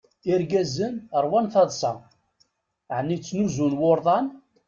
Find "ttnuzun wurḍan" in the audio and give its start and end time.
3.19-4.25